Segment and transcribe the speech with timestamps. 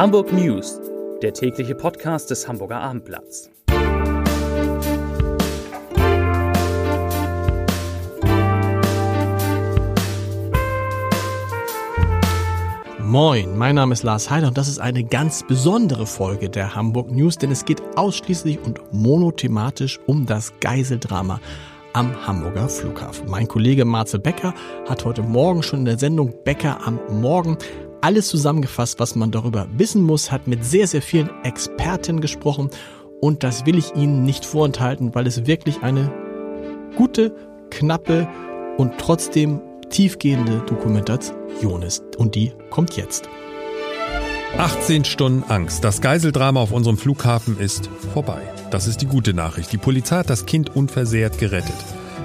[0.00, 0.80] Hamburg News,
[1.20, 3.50] der tägliche Podcast des Hamburger Abendblatts.
[12.98, 17.10] Moin, mein Name ist Lars Heider und das ist eine ganz besondere Folge der Hamburg
[17.10, 21.40] News, denn es geht ausschließlich und monothematisch um das Geiseldrama
[21.92, 23.28] am Hamburger Flughafen.
[23.28, 24.54] Mein Kollege Marcel Becker
[24.88, 27.58] hat heute Morgen schon in der Sendung Becker am Morgen
[28.00, 32.70] alles zusammengefasst, was man darüber wissen muss, hat mit sehr, sehr vielen Experten gesprochen
[33.20, 36.10] und das will ich Ihnen nicht vorenthalten, weil es wirklich eine
[36.96, 37.34] gute,
[37.70, 38.28] knappe
[38.78, 42.16] und trotzdem tiefgehende Dokumentation ist.
[42.16, 43.28] Und die kommt jetzt.
[44.56, 45.84] 18 Stunden Angst.
[45.84, 48.42] Das Geiseldrama auf unserem Flughafen ist vorbei.
[48.70, 49.72] Das ist die gute Nachricht.
[49.72, 51.76] Die Polizei hat das Kind unversehrt gerettet.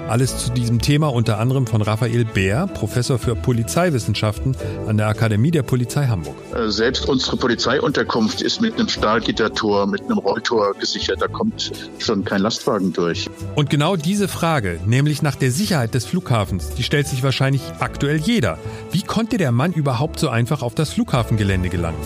[0.08, 4.56] Alles zu diesem Thema unter anderem von Raphael Bär, Professor für Polizeiwissenschaften
[4.86, 6.36] an der Akademie der Polizei Hamburg.
[6.54, 11.20] Äh, selbst unsere Polizeiunterkunft ist mit einem Stahlgittertor, mit einem Rolltor gesichert.
[11.20, 13.28] Da kommt schon kein Lastwagen durch.
[13.56, 18.18] Und genau diese Frage, nämlich nach der Sicherheit des Flughafens, die stellt sich wahrscheinlich aktuell
[18.18, 18.58] jeder.
[18.92, 21.98] Wie konnte der Mann überhaupt so einfach auf das Flughafengelände gelangen?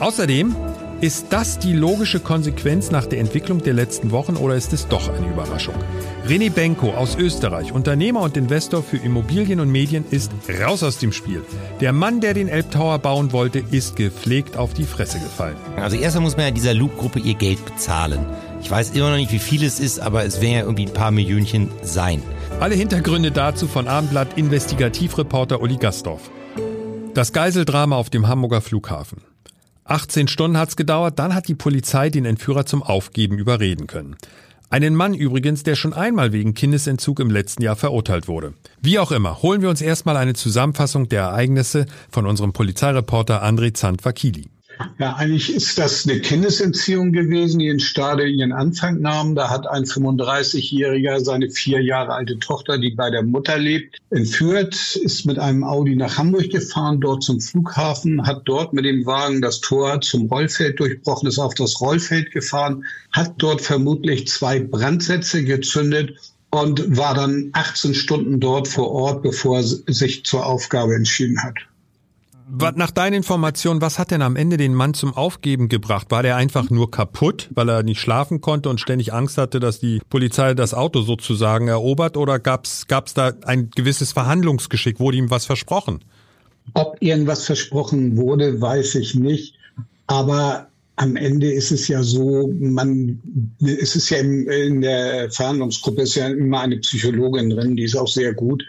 [0.00, 0.56] Außerdem
[1.00, 5.08] ist das die logische Konsequenz nach der Entwicklung der letzten Wochen oder ist es doch
[5.08, 5.74] eine Überraschung?
[6.26, 11.12] René Benko aus Österreich, Unternehmer und Investor für Immobilien und Medien, ist raus aus dem
[11.12, 11.42] Spiel.
[11.80, 15.56] Der Mann, der den Elbtower bauen wollte, ist gepflegt auf die Fresse gefallen.
[15.76, 18.24] Also erstmal muss man ja dieser Loop-Gruppe ihr Geld bezahlen.
[18.62, 20.94] Ich weiß immer noch nicht, wie viel es ist, aber es werden ja irgendwie ein
[20.94, 22.22] paar Millionchen sein.
[22.60, 26.30] Alle Hintergründe dazu von Abendblatt Investigativreporter Uli Gastorf.
[27.12, 29.33] Das Geiseldrama auf dem Hamburger Flughafen.
[29.84, 34.16] 18 Stunden hat's gedauert, dann hat die Polizei den Entführer zum Aufgeben überreden können.
[34.70, 38.54] Einen Mann übrigens, der schon einmal wegen Kindesentzug im letzten Jahr verurteilt wurde.
[38.80, 43.74] Wie auch immer, holen wir uns erstmal eine Zusammenfassung der Ereignisse von unserem Polizeireporter André
[43.74, 44.48] Zandvakili.
[44.98, 49.34] Ja, eigentlich ist das eine Kindesentziehung gewesen, die in Stade ihren Anfang nahm.
[49.34, 54.74] Da hat ein 35-Jähriger seine vier Jahre alte Tochter, die bei der Mutter lebt, entführt,
[54.96, 59.42] ist mit einem Audi nach Hamburg gefahren, dort zum Flughafen, hat dort mit dem Wagen
[59.42, 65.44] das Tor zum Rollfeld durchbrochen, ist auf das Rollfeld gefahren, hat dort vermutlich zwei Brandsätze
[65.44, 66.14] gezündet
[66.50, 71.56] und war dann 18 Stunden dort vor Ort, bevor er sich zur Aufgabe entschieden hat
[72.76, 76.10] nach deinen Informationen, was hat denn am Ende den Mann zum Aufgeben gebracht?
[76.10, 79.80] War der einfach nur kaputt, weil er nicht schlafen konnte und ständig Angst hatte, dass
[79.80, 82.16] die Polizei das Auto sozusagen erobert?
[82.16, 85.00] Oder gab's gab's da ein gewisses Verhandlungsgeschick?
[85.00, 86.00] Wurde ihm was versprochen?
[86.74, 89.54] Ob irgendwas versprochen wurde, weiß ich nicht.
[90.06, 93.20] Aber am Ende ist es ja so, man,
[93.60, 97.96] es ist ja in, in der Verhandlungsgruppe ist ja immer eine Psychologin drin, die ist
[97.96, 98.64] auch sehr gut.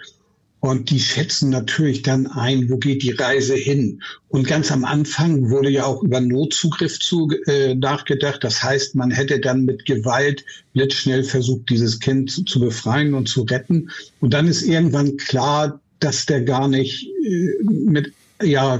[0.65, 4.01] Und die schätzen natürlich dann ein, wo geht die Reise hin.
[4.29, 8.43] Und ganz am Anfang wurde ja auch über Notzugriff zu, äh, nachgedacht.
[8.43, 10.43] Das heißt, man hätte dann mit Gewalt
[10.73, 13.91] blitzschnell versucht, dieses Kind zu, zu befreien und zu retten.
[14.19, 18.79] Und dann ist irgendwann klar, dass der gar nicht äh, mit, ja,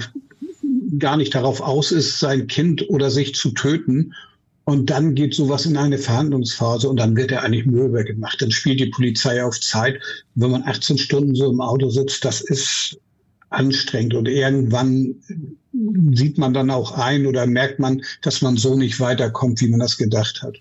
[0.97, 4.16] gar nicht darauf aus ist, sein Kind oder sich zu töten.
[4.66, 8.42] Und dann geht sowas in eine Verhandlungsphase und dann wird er eigentlich mürbe gemacht.
[8.42, 10.02] Dann spielt die Polizei auf Zeit.
[10.34, 13.00] Wenn man 18 Stunden so im Auto sitzt, das ist
[13.50, 14.16] anstrengend.
[14.16, 15.16] Und irgendwann
[16.14, 19.80] sieht man dann auch ein oder merkt man, dass man so nicht weiterkommt, wie man
[19.80, 20.56] das gedacht hat.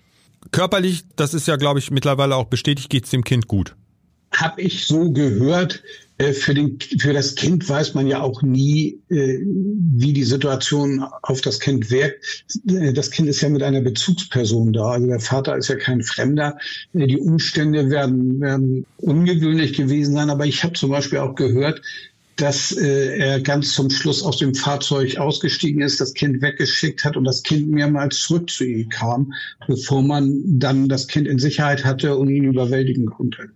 [0.51, 3.75] Körperlich, das ist ja, glaube ich, mittlerweile auch bestätigt, geht es dem Kind gut.
[4.35, 5.83] Hab ich so gehört.
[6.17, 11.03] Äh, für, den, für das Kind weiß man ja auch nie, äh, wie die Situation
[11.21, 12.45] auf das Kind wirkt.
[12.69, 14.91] Äh, das Kind ist ja mit einer Bezugsperson da.
[14.91, 16.57] Also der Vater ist ja kein Fremder.
[16.93, 20.29] Die Umstände werden, werden ungewöhnlich gewesen sein.
[20.29, 21.81] Aber ich habe zum Beispiel auch gehört,
[22.37, 27.23] dass er ganz zum Schluss aus dem Fahrzeug ausgestiegen ist, das Kind weggeschickt hat und
[27.23, 29.31] das Kind mehrmals zurück zu ihm kam,
[29.67, 33.51] bevor man dann das Kind in Sicherheit hatte und ihn überwältigen konnte.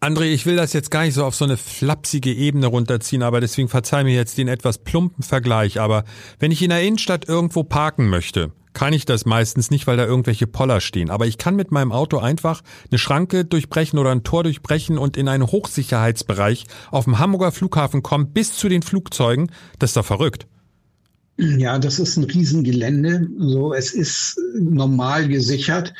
[0.00, 3.40] André, ich will das jetzt gar nicht so auf so eine flapsige Ebene runterziehen, aber
[3.40, 5.80] deswegen verzeih mir jetzt den etwas plumpen Vergleich.
[5.80, 6.04] Aber
[6.38, 10.04] wenn ich in der Innenstadt irgendwo parken möchte, kann ich das meistens nicht, weil da
[10.04, 11.08] irgendwelche Poller stehen.
[11.08, 12.60] Aber ich kann mit meinem Auto einfach
[12.90, 18.02] eine Schranke durchbrechen oder ein Tor durchbrechen und in einen Hochsicherheitsbereich auf dem Hamburger Flughafen
[18.02, 19.50] kommen bis zu den Flugzeugen.
[19.78, 20.46] Das ist doch verrückt.
[21.38, 23.28] Ja, das ist ein Riesengelände.
[23.38, 25.94] So, es ist normal gesichert.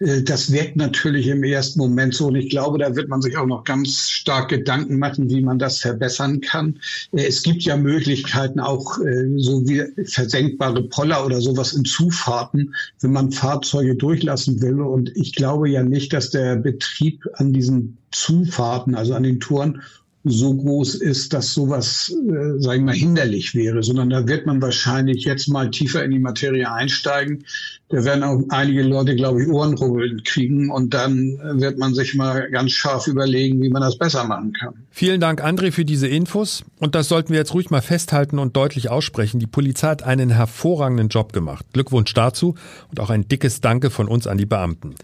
[0.00, 3.36] Äh, das wirkt natürlich im ersten Moment so und ich glaube, da wird man sich
[3.36, 6.80] auch noch ganz stark Gedanken machen, wie man das verbessern kann.
[7.12, 12.74] Äh, es gibt ja Möglichkeiten auch äh, so wie versenkbare Poller oder sowas in Zufahrten,
[13.00, 14.80] wenn man Fahrzeuge durchlassen will.
[14.80, 19.82] Und ich glaube ja nicht, dass der Betrieb an diesen Zufahrten, also an den Touren,
[20.24, 24.60] so groß ist, dass sowas, äh, sage ich mal, hinderlich wäre, sondern da wird man
[24.60, 27.44] wahrscheinlich jetzt mal tiefer in die Materie einsteigen.
[27.88, 32.48] Da werden auch einige Leute, glaube ich, Ohrenrubbeln kriegen und dann wird man sich mal
[32.50, 34.74] ganz scharf überlegen, wie man das besser machen kann.
[34.90, 36.64] Vielen Dank, André, für diese Infos.
[36.78, 39.40] Und das sollten wir jetzt ruhig mal festhalten und deutlich aussprechen.
[39.40, 41.64] Die Polizei hat einen hervorragenden Job gemacht.
[41.72, 42.54] Glückwunsch dazu
[42.90, 44.94] und auch ein dickes Danke von uns an die Beamten.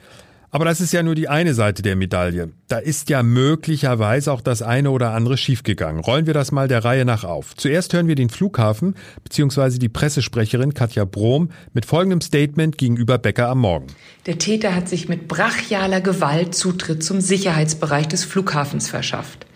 [0.50, 2.50] Aber das ist ja nur die eine Seite der Medaille.
[2.68, 6.00] Da ist ja möglicherweise auch das eine oder andere schiefgegangen.
[6.00, 7.54] Rollen wir das mal der Reihe nach auf.
[7.56, 8.94] Zuerst hören wir den Flughafen
[9.24, 9.78] bzw.
[9.78, 13.86] die Pressesprecherin Katja Brom mit folgendem Statement gegenüber Becker am Morgen.
[14.26, 19.46] Der Täter hat sich mit brachialer Gewalt Zutritt zum Sicherheitsbereich des Flughafens verschafft.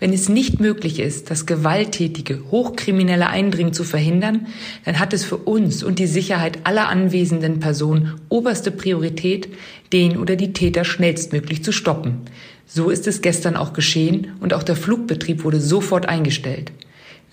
[0.00, 4.46] Wenn es nicht möglich ist, das gewalttätige, hochkriminelle Eindringen zu verhindern,
[4.84, 9.48] dann hat es für uns und die Sicherheit aller anwesenden Personen oberste Priorität,
[9.92, 12.20] den oder die Täter schnellstmöglich zu stoppen.
[12.66, 16.70] So ist es gestern auch geschehen und auch der Flugbetrieb wurde sofort eingestellt.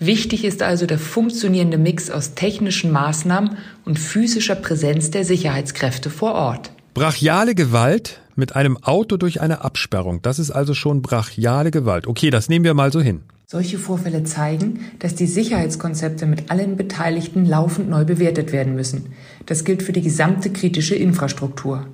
[0.00, 6.34] Wichtig ist also der funktionierende Mix aus technischen Maßnahmen und physischer Präsenz der Sicherheitskräfte vor
[6.34, 6.70] Ort.
[6.94, 10.22] Brachiale Gewalt mit einem Auto durch eine Absperrung.
[10.22, 12.06] Das ist also schon brachiale Gewalt.
[12.06, 13.22] Okay, das nehmen wir mal so hin.
[13.48, 19.14] Solche Vorfälle zeigen, dass die Sicherheitskonzepte mit allen Beteiligten laufend neu bewertet werden müssen.
[19.46, 21.86] Das gilt für die gesamte kritische Infrastruktur.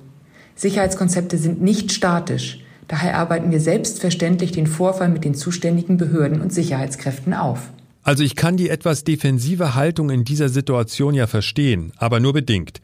[0.55, 2.59] Sicherheitskonzepte sind nicht statisch.
[2.87, 7.69] Daher arbeiten wir selbstverständlich den Vorfall mit den zuständigen Behörden und Sicherheitskräften auf.
[8.03, 12.81] Also ich kann die etwas defensive Haltung in dieser Situation ja verstehen, aber nur bedingt.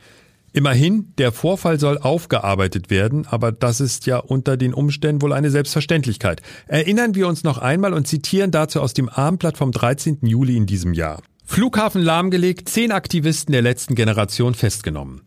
[0.51, 5.51] Immerhin, der Vorfall soll aufgearbeitet werden, aber das ist ja unter den Umständen wohl eine
[5.51, 6.42] Selbstverständlichkeit.
[6.68, 10.19] Erinnern wir uns noch einmal und zitieren dazu aus dem Abendblatt vom 13.
[10.24, 11.22] Juli in diesem Jahr.
[11.46, 15.22] Flughafen lahmgelegt, zehn Aktivisten der letzten Generation festgenommen.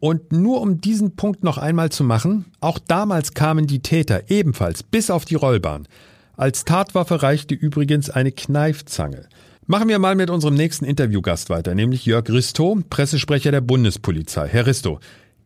[0.00, 4.82] Und nur um diesen Punkt noch einmal zu machen, auch damals kamen die Täter ebenfalls
[4.82, 5.86] bis auf die Rollbahn.
[6.36, 9.28] Als Tatwaffe reichte übrigens eine Kneifzange.
[9.70, 14.48] Machen wir mal mit unserem nächsten Interviewgast weiter, nämlich Jörg Risto, Pressesprecher der Bundespolizei.
[14.48, 14.98] Herr Risto,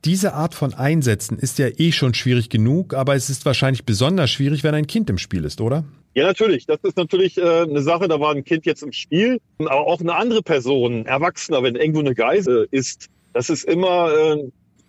[0.06, 4.30] diese Art von Einsätzen ist ja eh schon schwierig genug, aber es ist wahrscheinlich besonders
[4.30, 5.84] schwierig, wenn ein Kind im Spiel ist, oder?
[6.14, 6.64] Ja, natürlich.
[6.64, 10.00] Das ist natürlich äh, eine Sache, da war ein Kind jetzt im Spiel, aber auch
[10.00, 14.32] eine andere Person, Erwachsener, wenn irgendwo eine Geise ist, das ist immer äh,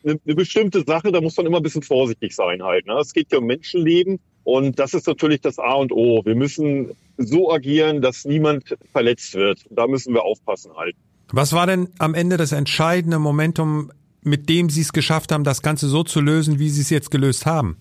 [0.06, 2.86] eine, eine bestimmte Sache, da muss man immer ein bisschen vorsichtig sein halt.
[2.86, 2.94] Ne?
[3.02, 6.21] Es geht ja um Menschenleben und das ist natürlich das A und O.
[6.24, 9.65] Wir müssen so agieren, dass niemand verletzt wird.
[9.71, 10.95] Da müssen wir aufpassen halt.
[11.31, 15.63] Was war denn am Ende das entscheidende Momentum, mit dem Sie es geschafft haben, das
[15.63, 17.77] Ganze so zu lösen, wie Sie es jetzt gelöst haben?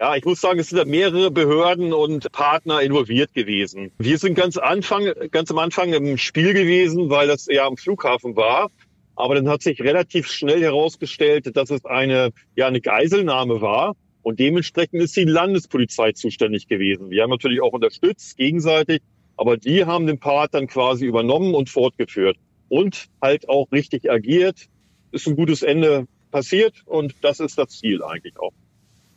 [0.00, 3.92] Ja, ich muss sagen, es sind mehrere Behörden und Partner involviert gewesen.
[3.98, 8.36] Wir sind ganz Anfang, ganz am Anfang im Spiel gewesen, weil das ja am Flughafen
[8.36, 8.70] war.
[9.16, 13.94] Aber dann hat sich relativ schnell herausgestellt, dass es eine, ja, eine Geiselnahme war.
[14.26, 17.10] Und dementsprechend ist die Landespolizei zuständig gewesen.
[17.10, 19.00] Wir haben natürlich auch unterstützt, gegenseitig,
[19.36, 22.36] aber die haben den Part dann quasi übernommen und fortgeführt
[22.68, 24.66] und halt auch richtig agiert.
[25.12, 28.50] Ist ein gutes Ende passiert und das ist das Ziel eigentlich auch.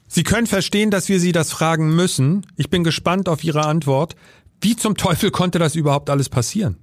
[0.05, 2.45] Sie können verstehen, dass wir Sie das fragen müssen.
[2.55, 4.15] Ich bin gespannt auf Ihre Antwort.
[4.61, 6.77] Wie zum Teufel konnte das überhaupt alles passieren?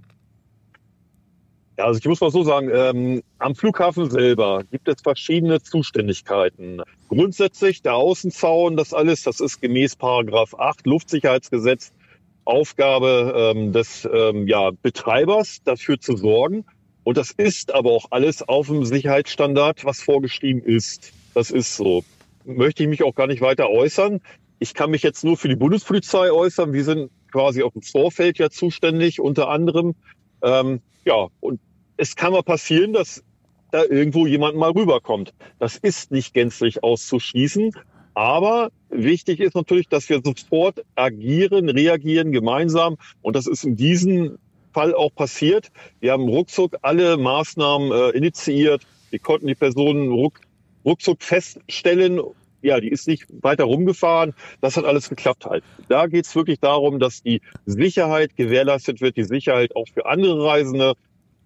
[1.79, 6.81] Ja, also ich muss mal so sagen, ähm, am Flughafen selber gibt es verschiedene Zuständigkeiten.
[7.09, 11.93] Grundsätzlich der Außenzaun, das alles, das ist gemäß Paragraph 8 Luftsicherheitsgesetz
[12.47, 16.65] Aufgabe ähm, des ähm, ja, Betreibers, dafür zu sorgen.
[17.05, 21.13] Und das ist aber auch alles auf dem Sicherheitsstandard, was vorgeschrieben ist.
[21.35, 22.05] Das ist so.
[22.45, 24.21] Möchte ich mich auch gar nicht weiter äußern.
[24.61, 26.73] Ich kann mich jetzt nur für die Bundespolizei äußern.
[26.73, 29.95] Wir sind quasi auf dem Vorfeld ja zuständig, unter anderem.
[30.43, 31.61] Ähm, ja, und
[31.97, 33.23] es kann mal passieren, dass
[33.71, 35.35] da irgendwo jemand mal rüberkommt.
[35.59, 37.73] Das ist nicht gänzlich auszuschließen.
[38.15, 42.97] Aber wichtig ist natürlich, dass wir sofort agieren, reagieren gemeinsam.
[43.21, 44.39] Und das ist in diesem
[44.73, 45.71] Fall auch passiert.
[46.01, 48.83] Wir haben ruckzuck alle Maßnahmen äh, initiiert.
[49.11, 50.41] Wir konnten die Personen ruck,
[50.85, 52.21] ruckzuck feststellen.
[52.63, 54.35] Ja, die ist nicht weiter rumgefahren.
[54.61, 55.63] Das hat alles geklappt halt.
[55.89, 60.45] Da geht es wirklich darum, dass die Sicherheit gewährleistet wird, die Sicherheit auch für andere
[60.45, 60.95] Reisende.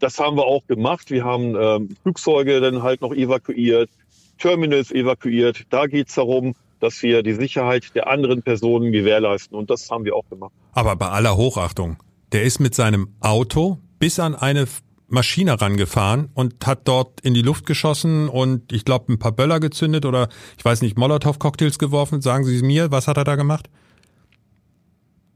[0.00, 1.11] Das haben wir auch gemacht.
[1.11, 3.90] Wir haben ähm, Flugzeuge dann halt noch evakuiert,
[4.38, 5.64] Terminals evakuiert.
[5.71, 9.57] Da geht es darum, dass wir die Sicherheit der anderen Personen gewährleisten.
[9.57, 10.52] Und das haben wir auch gemacht.
[10.73, 11.99] Aber bei aller Hochachtung,
[12.33, 14.66] der ist mit seinem Auto bis an eine
[15.09, 19.61] Maschine rangefahren und hat dort in die Luft geschossen und ich glaube ein paar Böller
[19.61, 22.23] gezündet oder ich weiß nicht, Molotow-Cocktails geworfen.
[22.23, 23.69] Sagen Sie mir, was hat er da gemacht?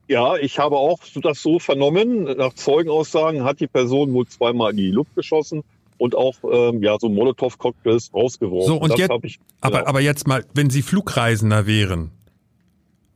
[0.07, 2.25] Ja, ich habe auch das so vernommen.
[2.25, 5.65] Nach Zeugenaussagen hat die Person wohl zweimal in die Luft geschossen
[5.97, 8.67] und auch ähm, ja so Molotow-Cocktails rausgeworfen.
[8.67, 9.89] So und das jetzt, ich, aber genau.
[9.89, 12.11] aber jetzt mal, wenn Sie Flugreisender wären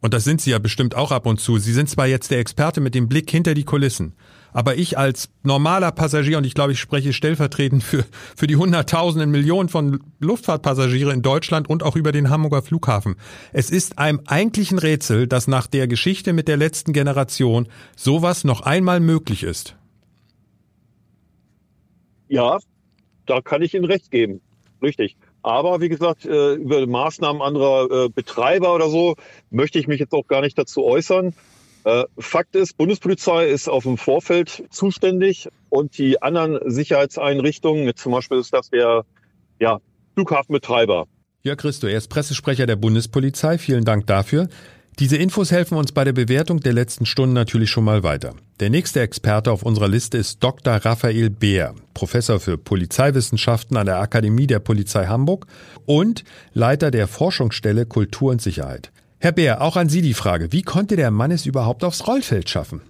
[0.01, 2.39] und das sind Sie ja bestimmt auch ab und zu, Sie sind zwar jetzt der
[2.39, 4.15] Experte mit dem Blick hinter die Kulissen,
[4.53, 8.05] aber ich als normaler Passagier, und ich glaube, ich spreche stellvertretend für,
[8.37, 13.17] für die Hunderttausenden, Millionen von Luftfahrtpassagiere in Deutschland und auch über den Hamburger Flughafen.
[13.53, 18.63] Es ist einem eigentlichen Rätsel, dass nach der Geschichte mit der letzten Generation sowas noch
[18.63, 19.77] einmal möglich ist.
[22.29, 22.59] Ja,
[23.27, 24.41] da kann ich Ihnen recht geben.
[24.83, 25.17] Richtig.
[25.43, 29.15] Aber wie gesagt, äh, über Maßnahmen anderer äh, Betreiber oder so
[29.51, 31.35] möchte ich mich jetzt auch gar nicht dazu äußern.
[31.85, 38.39] Äh, Fakt ist, Bundespolizei ist auf dem Vorfeld zuständig und die anderen Sicherheitseinrichtungen, zum Beispiel
[38.39, 39.05] ist das der
[39.61, 39.79] ja,
[40.15, 41.07] Flughafenbetreiber.
[41.45, 43.59] Ja, Christo, er ist Pressesprecher der Bundespolizei.
[43.59, 44.49] Vielen Dank dafür.
[44.99, 48.35] Diese Infos helfen uns bei der Bewertung der letzten Stunden natürlich schon mal weiter.
[48.59, 50.75] Der nächste Experte auf unserer Liste ist Dr.
[50.75, 55.47] Raphael Beer, Professor für Polizeiwissenschaften an der Akademie der Polizei Hamburg
[55.87, 58.91] und Leiter der Forschungsstelle Kultur und Sicherheit.
[59.21, 62.51] Herr Beer, auch an Sie die Frage, wie konnte der Mann es überhaupt aufs Rollfeld
[62.51, 62.81] schaffen?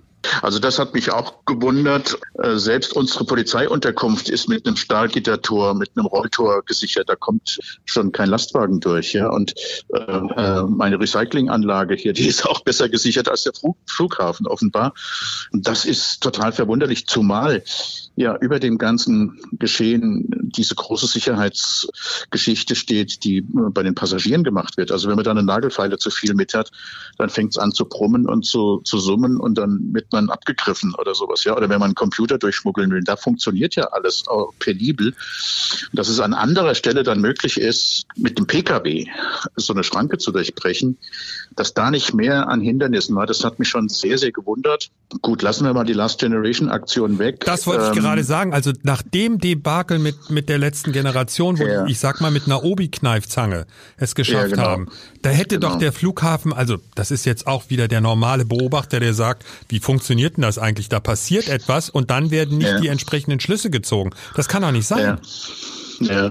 [0.42, 2.18] Also das hat mich auch gewundert.
[2.34, 7.08] Äh, selbst unsere Polizeiunterkunft ist mit einem Stahlgittertor, mit einem Rolltor gesichert.
[7.08, 9.12] Da kommt schon kein Lastwagen durch.
[9.12, 9.28] Ja?
[9.30, 9.54] Und
[9.92, 13.52] äh, äh meine Recyclinganlage hier, die ist auch besser gesichert als der
[13.86, 14.94] Flughafen offenbar.
[15.52, 17.62] Und das ist total verwunderlich, zumal
[18.16, 24.90] ja über dem ganzen Geschehen diese große Sicherheitsgeschichte steht, die bei den Passagieren gemacht wird.
[24.90, 26.70] Also wenn man da eine Nagelfeile zu viel mit hat,
[27.16, 30.94] dann fängt es an zu brummen und zu, zu summen und dann wird man abgegriffen
[30.94, 31.44] oder sowas.
[31.44, 34.24] Ja, oder wenn man einen Computer durchschmuggeln will, da funktioniert ja alles
[34.58, 35.14] penibel.
[35.92, 39.06] Dass es an anderer Stelle dann möglich ist, mit dem PKW
[39.56, 40.98] so eine Schranke zu durchbrechen,
[41.56, 44.90] dass da nicht mehr an Hindernissen war, das hat mich schon sehr, sehr gewundert.
[45.22, 47.40] Gut, lassen wir mal die Last Generation Aktion weg.
[47.46, 48.52] Das wollte ich ähm, gerade sagen.
[48.52, 51.84] Also nach dem Debakel mit, mit der letzten Generation, wo ja.
[51.84, 54.62] die, ich sag mal mit einer Obi-Kneifzange es geschafft ja, genau.
[54.68, 54.88] haben,
[55.22, 55.72] da hätte genau.
[55.72, 59.80] doch der Flughafen, also das ist jetzt auch wieder der normale Beobachter, der sagt, wie
[59.80, 60.90] funktioniert denn das eigentlich?
[60.90, 62.80] Da passiert etwas und dann werden nicht ja.
[62.80, 64.10] die entsprechenden Schlüsse gezogen.
[64.36, 65.18] Das kann doch nicht sein.
[66.00, 66.30] Ja,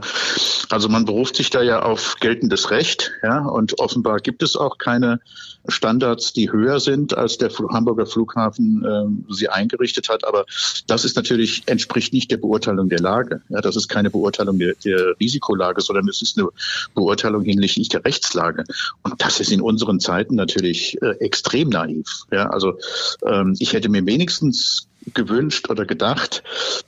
[0.70, 4.78] also man beruft sich da ja auf geltendes Recht, ja, und offenbar gibt es auch
[4.78, 5.20] keine
[5.68, 10.26] Standards, die höher sind, als der Hamburger Flughafen äh, sie eingerichtet hat.
[10.26, 10.46] Aber
[10.88, 13.42] das ist natürlich, entspricht nicht der Beurteilung der Lage.
[13.50, 16.48] Ja, das ist keine Beurteilung der, der Risikolage, sondern es ist eine
[16.96, 18.64] Beurteilung hinsichtlich der Rechtslage.
[19.04, 22.08] Und das ist in unseren Zeiten natürlich äh, extrem naiv.
[22.32, 22.78] Ja, also
[23.26, 26.44] ähm, ich hätte mir wenigstens gewünscht oder gedacht,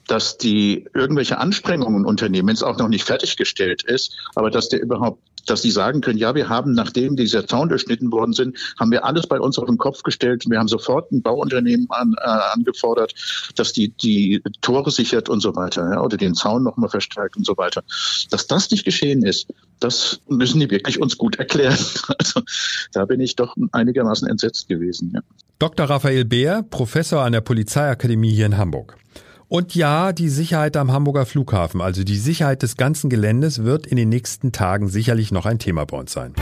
[0.07, 4.81] dass die irgendwelche Anstrengungen unternehmen, wenn es auch noch nicht fertiggestellt ist, aber dass der
[4.81, 8.91] überhaupt dass sie sagen können, ja, wir haben, nachdem dieser Zaun durchschnitten worden sind, haben
[8.91, 10.46] wir alles bei uns auf den Kopf gestellt.
[10.48, 13.13] Wir haben sofort ein Bauunternehmen an, äh, angefordert,
[13.55, 17.46] dass die die Tore sichert und so weiter, ja, oder den Zaun nochmal verstärkt und
[17.46, 17.84] so weiter.
[18.29, 19.48] Dass das nicht geschehen ist,
[19.79, 21.77] das müssen die wirklich uns gut erklären.
[22.19, 22.41] Also
[22.91, 25.12] da bin ich doch einigermaßen entsetzt gewesen.
[25.15, 25.22] Ja.
[25.58, 25.89] Dr.
[25.89, 28.98] Raphael Beer, Professor an der Polizeiakademie hier in Hamburg.
[29.49, 33.97] Und ja, die Sicherheit am Hamburger Flughafen, also die Sicherheit des ganzen Geländes, wird in
[33.97, 36.35] den nächsten Tagen sicherlich noch ein Thema bei uns sein.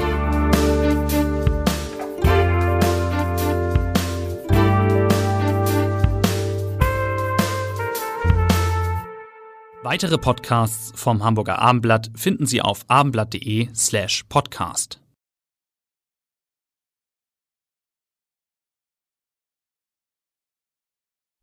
[9.83, 14.99] Weitere Podcasts vom Hamburger Abendblatt finden Sie auf abendblatt.de slash podcast.